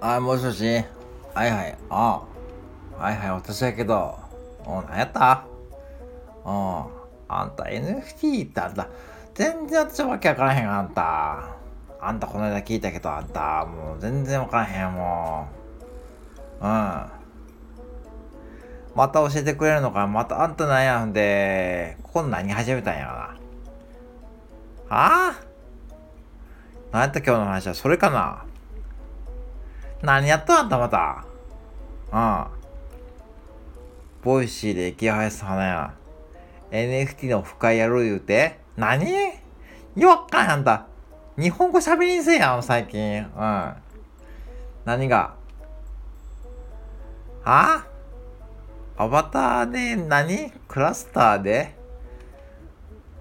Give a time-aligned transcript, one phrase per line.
[0.00, 0.64] あ、もしもし
[1.34, 1.78] はいはい。
[1.90, 2.22] あ
[2.96, 4.18] はいはい、私やけど。
[4.64, 5.44] お、何やった？
[6.44, 6.84] うん。
[7.28, 8.88] あんた NFT ってあんた、
[9.34, 11.56] 全然私わけわからへんあんた。
[12.00, 15.48] あんたこの間聞いたけど、あんた、もう全然わからへんも
[16.62, 16.64] う。
[16.64, 17.15] うん。
[18.96, 21.04] また教えてくれるのかまたあんたなんや？
[21.04, 23.18] んで、ここ何始めたんやろな？
[23.20, 23.36] は
[24.88, 25.40] あ
[26.92, 27.74] 何やった今日の話は？
[27.74, 28.46] それかな？
[30.02, 31.26] 何やったあんたまた？
[32.10, 32.46] うん。
[34.24, 35.94] ボイシーで池原さんや。
[36.70, 38.60] NFT の深いやろう言うて？
[38.78, 39.04] 何？
[39.94, 40.86] よっかんあんた。
[41.38, 43.18] 日本語喋りんせえやん、最近。
[43.18, 43.74] うん。
[44.86, 45.34] 何が？
[47.44, 47.84] は
[48.98, 50.50] アバターで何？
[50.68, 51.74] クラスターで？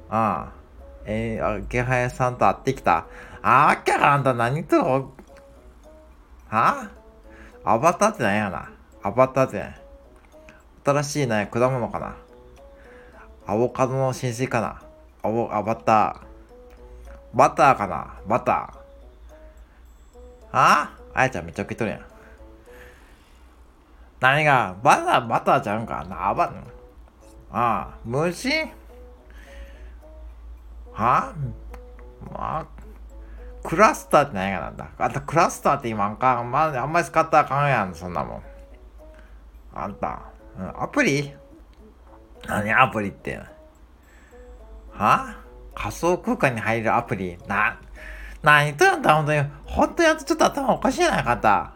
[0.09, 0.55] ああ。
[1.05, 3.05] えー、あ、池早さんと会ってきた。
[3.41, 5.05] あー、わっきゃあんた何と、は？
[6.49, 6.89] あ
[7.63, 8.69] アバターって何やな？
[9.03, 9.65] アバターって
[10.85, 12.15] 新しいね、果物かな？
[13.45, 14.81] アボカドの新水かな？
[15.23, 17.37] アボ、アバター。
[17.37, 18.15] バターかな？
[18.27, 18.55] バター。
[18.55, 18.71] は？
[20.53, 22.07] ああやちゃんめっちゃ受け取るやん。
[24.19, 26.29] 何がバタ、バターちゃうんかな？
[26.29, 26.53] あば、
[27.51, 28.49] ああ、虫？
[30.93, 31.33] は？
[31.33, 31.33] あ
[32.31, 32.65] まあ、
[33.63, 34.87] クラスターって何やなんだ？
[34.97, 36.17] あんたクラスターって今あん。
[36.17, 38.43] か、まあ、あんまり使ったらあかんやん、そんなもん。
[39.73, 40.21] あんた、
[40.57, 41.33] うん、アプリ？
[42.47, 43.39] 何アプリって？
[44.91, 45.35] は？
[45.75, 47.37] 仮想空間に入るアプリ？
[47.47, 47.79] な、
[48.41, 49.43] 何言っとるんだ、ほんとに。
[49.65, 51.74] ほんとやっとちょっと頭おかしいな、かった。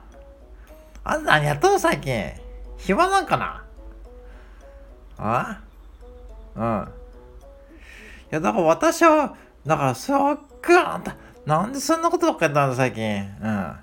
[1.03, 2.31] あんた何やっとる最近。
[2.78, 3.64] 暇なんかな？
[5.17, 5.61] あ？
[6.55, 6.88] うん。
[8.31, 13.22] いや、だから私は、だから、そっか、あんた、なんでそんなことばっかりやったんだ、最近。
[13.42, 13.75] うん。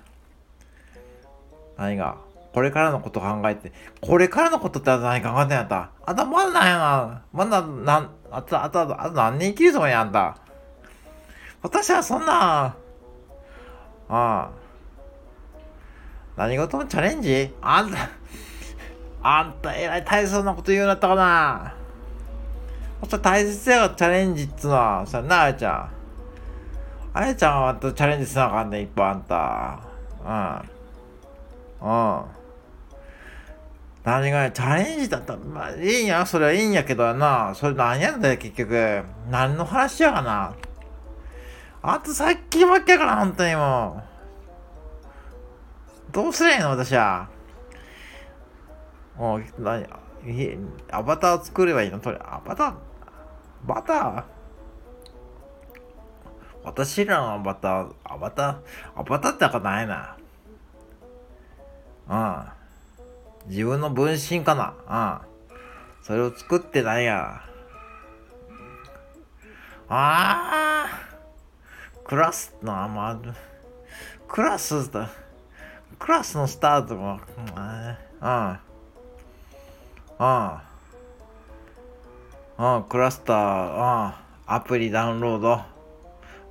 [1.77, 2.17] 何が？
[2.53, 5.91] これからのこと考えて、これからのことって何考えてんやった？
[6.05, 7.21] あんたまだなんやな？
[7.33, 10.37] まだ、なん、あと、あと、あと何年生きるつもりやんた。
[11.61, 12.75] 私はそんな、あ
[14.09, 14.49] あ。
[16.37, 17.51] 何事もチャレンジ？
[17.61, 18.09] あんた、
[19.23, 21.73] あんた、えらい大切なこと言うんだったかな？
[23.01, 25.89] そしたら大切やがチャレンジっつうのは、さ、なあやちゃん。
[27.13, 29.79] あやちゃんはまたチャレンジせなあかんねん、一歩あんた。
[31.81, 31.89] うん。
[31.89, 32.21] うん。
[34.03, 37.53] 何がチャレンジだった、まあいいんや、それはいいんやけどな。
[37.55, 39.03] それ何やんだよ、結局。
[39.29, 40.53] 何の話やかな。
[41.81, 44.16] あとさっきばっかやから、本当にもう。
[46.17, 47.29] どうすりゃいいの、私は。
[49.17, 49.85] もう、何、
[50.89, 51.99] アバター作ればいいの？
[51.99, 52.73] とりアバター？
[53.67, 54.23] バター？
[56.63, 60.17] 私らのアバター、アバター、アバターってあかないな。
[62.09, 63.51] うん。
[63.51, 65.21] 自分の分身かな？
[65.21, 65.23] う
[66.01, 66.03] ん。
[66.03, 67.43] それを作ってないや。
[69.87, 70.87] ああ
[72.05, 73.19] クラスの、まあ、
[74.27, 75.11] クラスだ。
[75.99, 77.97] クラスのスタートも、うん。
[78.21, 78.59] うん。
[82.59, 84.13] うん、クラスター、うん。
[84.45, 85.61] アプリダウンロード。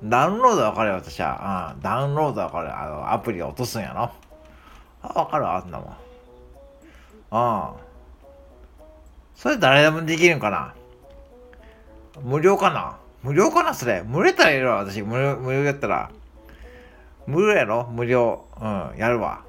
[0.03, 1.73] ダウンロードわかるよ、私は。
[1.75, 1.81] うん。
[1.81, 2.77] ダウンロードわかる。
[2.77, 4.11] あの、アプリ落とすんやろ。
[5.01, 5.89] あ、わかるあんなもん。
[5.89, 5.97] あ
[7.31, 7.73] あ。
[9.35, 10.73] それ誰でもできるんかな？
[12.21, 12.97] 無料かな？
[13.23, 14.03] 無料かなそれ。
[14.03, 15.01] 無料やったらいるわ、私。
[15.01, 16.09] 無料、無料やったら。
[17.27, 18.45] 無料やろ無料。
[18.59, 19.43] うん、やるわ。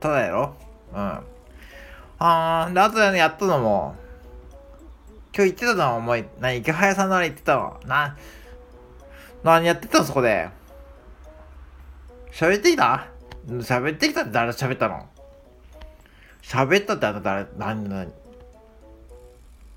[0.00, 0.54] ただやろ
[0.92, 1.20] うん。
[2.18, 3.94] あー、で、あとで、ね、やったのも、
[5.34, 7.80] 今日言ってたのは、お前、何、池早さんなら言ってたわ。
[7.86, 8.16] な、
[9.42, 10.50] 何やってたのそこで？
[12.32, 13.06] 喋ってきた？
[13.46, 15.08] 喋ってきたって誰喋ったの？
[16.42, 18.12] 喋ったってあなた誰、何、何？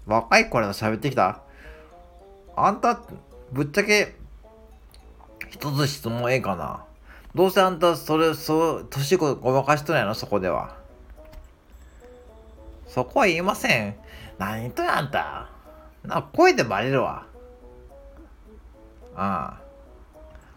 [0.05, 1.39] 若い子らと喋ってきた？
[2.55, 2.99] あんた、
[3.51, 4.15] ぶっちゃけ、
[5.49, 6.83] 一つ質問ええかな
[7.35, 10.13] どうせあんた、それ、そう、年ごまかしとんやろ？
[10.13, 10.75] そこでは。
[12.87, 13.95] そこは言いません。
[14.37, 15.49] 何とやんた？
[16.03, 17.25] な、声でバレるわ。
[19.15, 19.63] ああ。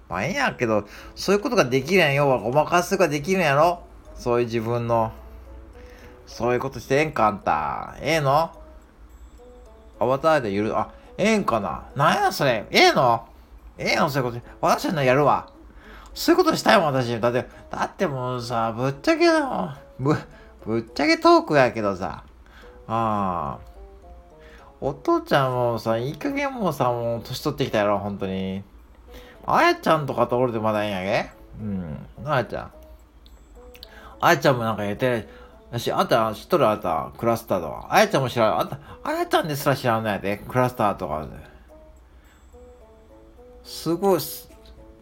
[0.08, 2.14] まあええやけど、そういうことができるやん。
[2.14, 3.82] 要はごまかすができるんやろ？
[4.14, 5.12] そういう自分の。
[6.26, 7.96] そういうことしてええんかあんた。
[8.02, 8.50] ええの？
[9.98, 11.88] アバターでゆる、あ、ええんかな？
[11.96, 12.66] なんやそれ？
[12.70, 13.26] ええの？
[13.78, 14.10] ええの？
[14.10, 14.44] そういうこと。
[14.60, 15.48] 私のやるわ？
[16.16, 17.20] そういうことしたいもん、私。
[17.20, 20.16] だって、だってもうさ、ぶっちゃけだぶ、
[20.64, 22.24] ぶっちゃけトークやけどさ。
[22.88, 23.66] ああ。
[24.80, 28.62] お父ちゃんもさ、いい加減もさ、もう年取ってきたやろ、本当に。
[29.44, 31.30] あやちゃんとかとおるでまだいいんやげ
[31.60, 32.06] うん。
[32.24, 32.72] あやちゃん。
[34.18, 35.28] あやちゃんもなんか言って
[35.70, 35.78] る。
[35.78, 36.66] し、あんた知っとる？
[36.66, 37.88] あんた、クラスターとか。
[37.90, 38.60] あやちゃんも知らん。
[38.60, 41.26] あんた、あやちゃんですら知らんのやで、クラスターとか。
[43.62, 44.48] すごいす、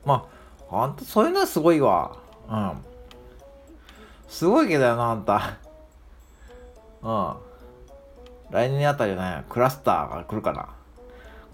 [0.06, 0.33] まあ、
[0.82, 2.16] あんたそういうのはすごいわ。
[2.50, 2.72] うん。
[4.28, 5.58] すごいけどやな、あんた。
[7.02, 7.34] うん。
[8.50, 10.68] 来年あたりね、クラスターが来るかな。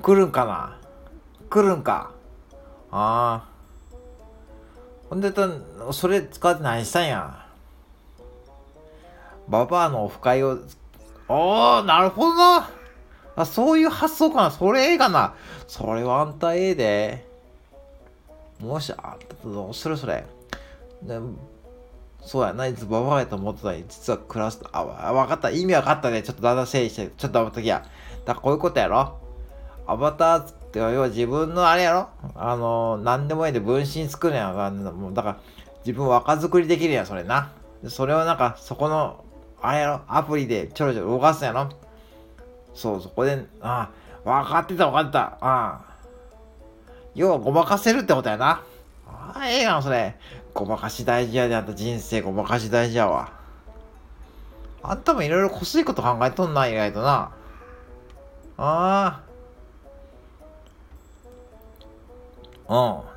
[0.03, 0.79] 来るんかな
[1.51, 2.13] 来るんか。
[2.91, 3.49] ああ。
[5.09, 7.47] ほんでと、それ使って何したんや。
[9.49, 10.59] ババアのオフ会を、
[11.29, 12.63] おー、なるほど。
[13.37, 14.51] あ、そういう発想かな。
[14.51, 15.35] それええかな。
[15.67, 17.30] それはあんたええで。
[18.61, 20.25] もし、あんたとどうするそれ。
[21.03, 21.19] で
[22.23, 25.51] そうやな、いつババアやと思ってたのに、実はクラス、あ、わかった。
[25.51, 26.23] 意味わかったね。
[26.23, 27.83] ちょっとだんだん整理して、ちょっと待っときや。
[28.27, 29.19] だからこういうことやろ。
[29.87, 34.85] アバターって要は自分のあれやろあの、何でもいいで分身作るやん。
[34.85, 35.41] もうだから
[35.85, 37.53] 自分若作りできるやん、それな。
[37.89, 39.25] それをなんか、そこの、
[39.63, 41.71] あれやろアプリでちょろちょろ動かすやろ
[42.75, 43.91] そう、そこで、あ
[44.25, 45.21] あ、分かってた分かってた。
[45.21, 45.90] ああ。
[47.15, 48.63] 要はごまかせるってことやな。
[49.07, 50.17] ああ、ええやん、それ。
[50.55, 53.33] ごまかし大事やで、あんた人生ごまかし大事やわ。
[54.83, 57.33] あんたもいろいろこすいこと考えとんない、意外とな。
[58.57, 59.21] ああ。
[62.69, 63.11] うん。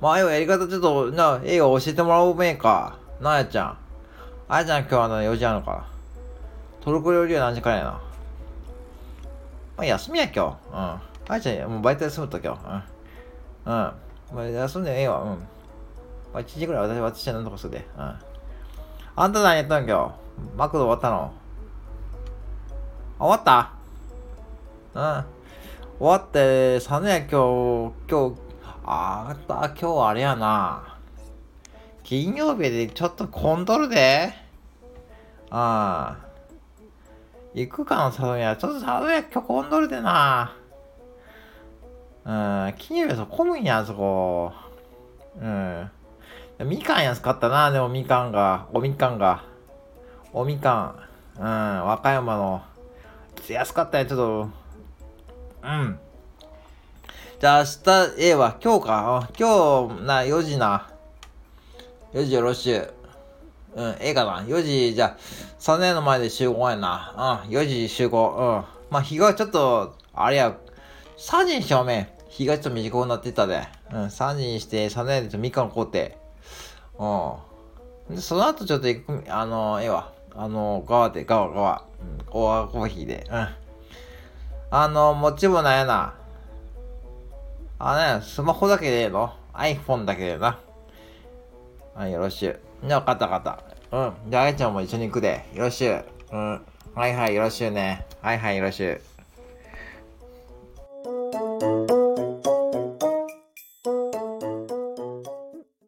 [0.00, 2.98] まあ、要はやり方ちょっと、な、映画教えてもらおうめえか。
[3.20, 3.78] なあやちゃん。
[4.48, 5.86] あやちゃん今日は4時あるのか。
[6.80, 7.90] トルコ料理は何時からやな。
[7.90, 8.00] ま
[9.78, 10.38] あ、休みや今日。
[10.72, 10.76] うん。
[10.76, 12.66] あやちゃん、もうバイト休むと今日。
[12.66, 12.93] うん。
[13.66, 13.72] うん。
[13.72, 13.94] ま
[14.36, 15.22] あ、休んでええわ。
[15.22, 15.28] うん。
[15.28, 15.38] ま
[16.34, 17.86] あ、1時ぐらい私、私は何とかするで。
[17.96, 18.18] うん。
[19.16, 20.56] あんた何やったん今日。
[20.56, 21.32] マクド終わったの？
[23.18, 23.70] 終わった？
[24.94, 25.24] うん。
[26.00, 28.40] 終わって、さね、今日、今日、
[28.84, 30.98] あーた、今日あれやな。
[32.02, 34.34] 金曜日でちょっと混んどるで？
[35.50, 36.24] ああ。
[37.54, 38.56] 行くかの佐野や。
[38.56, 40.56] ちょっと佐野や、今日混んどるでな。
[42.26, 44.52] うん、金曜日そ混むんや、そこ。
[45.40, 45.90] うん。
[46.60, 48.66] みかん安かったな、でもみかんが。
[48.72, 49.44] おみかんが。
[50.32, 50.94] おみか
[51.38, 51.40] ん。
[51.40, 52.62] うん、和歌山の。
[53.48, 54.48] 安かったよ、ちょっと。
[55.64, 55.98] うん。
[57.40, 58.56] じゃあ明日、ええわ。
[58.62, 59.28] 今日か。
[59.38, 60.88] 今日、な、4時な。
[62.14, 62.94] 4時よろしゅう。
[63.74, 64.40] うん、ええかな。
[64.42, 65.16] 4時、じゃあ、
[65.58, 67.42] 3年の前で集合やな。
[67.44, 68.28] うん、4時集合。
[68.28, 68.90] うん。
[68.90, 70.56] まあ、日がちょっと、あれや、
[71.18, 72.13] 3時にしようめ。
[72.34, 73.62] 日がちょっと短くなってたで。
[73.92, 76.10] うん、3時にして、3年で3日の工程。
[76.98, 78.16] うん。
[78.16, 80.12] で、その後ちょっと行く、あの、ええわ。
[80.34, 81.84] あの、側で、側、側。
[82.00, 83.24] うん、コアコーヒーで。
[83.30, 83.48] うん。
[84.70, 86.14] あの、もちもないやな。
[87.78, 90.58] あね、スマホだけでええの ?iPhone だけでな。
[91.94, 92.60] はい、よろしゅう。
[92.84, 93.62] じゃあ、かったかった。
[93.96, 94.12] うん。
[94.28, 95.44] じゃあ、あやちゃんも一緒に行くで。
[95.54, 96.04] よろしゅう。
[96.32, 96.62] うん。
[96.96, 98.04] はいはい、よろしゅうね。
[98.20, 99.13] はいはい、よろしゅう。